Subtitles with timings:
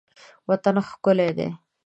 [0.47, 1.49] وطن ښکلی دی.